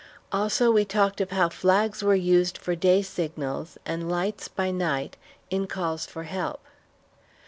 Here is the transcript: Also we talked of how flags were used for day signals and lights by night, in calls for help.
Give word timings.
Also 0.31 0.71
we 0.71 0.83
talked 0.83 1.21
of 1.21 1.29
how 1.29 1.47
flags 1.47 2.01
were 2.01 2.15
used 2.15 2.57
for 2.57 2.73
day 2.73 3.03
signals 3.03 3.77
and 3.85 4.09
lights 4.09 4.47
by 4.47 4.71
night, 4.71 5.15
in 5.51 5.67
calls 5.67 6.07
for 6.07 6.23
help. 6.23 6.59